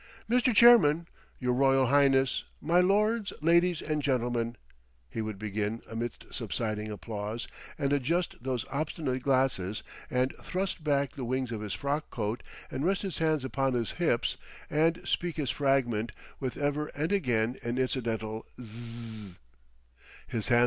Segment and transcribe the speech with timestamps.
[0.27, 0.51] "Mr.
[0.51, 1.07] Chairman,
[1.39, 4.55] your Royal Highness, my Lords, Ladies and Gentlemen,"
[5.07, 11.23] he would begin amidst subsiding applause and adjust those obstinate glasses and thrust back the
[11.23, 12.41] wings of his frock coat
[12.71, 14.37] and rest his hands upon his hips
[14.71, 19.37] and speak his fragment with ever and again an incidental Zzzz.